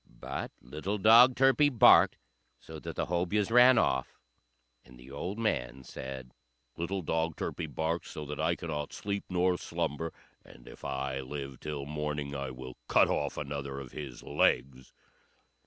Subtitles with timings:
[0.19, 2.17] But little dog Turpie barked
[2.59, 4.17] so that the Hobyahs ran off;
[4.83, 6.31] and the old man said,
[6.75, 10.11] "Little dog Turpie barks so that I cannot sleep nor slumber,
[10.43, 14.91] and if I live till morning I will cut off another of his legs."